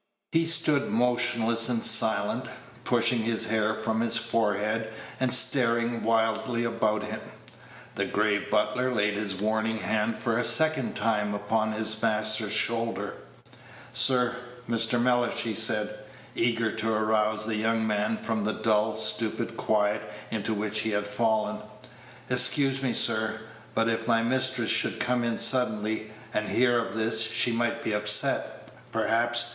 [0.31, 2.47] He stood motionless and silent,
[2.85, 7.19] pushing his hair from his forehead, and staring wildly about him.
[7.93, 13.13] The grave butler laid his warning hand for a second time upon his master's shoulder.
[13.93, 14.35] "Sir,
[14.67, 14.99] Mr.
[14.99, 15.99] Mellish," he said,
[16.33, 21.05] eager to arouse the young man from the dull, stupid quiet into which he had
[21.05, 21.59] fallen,
[22.27, 23.39] "excuse me, sir,
[23.75, 27.93] but if my mistress should come in suddenly, and hear of this, she might be
[27.93, 29.49] upset, perhaps.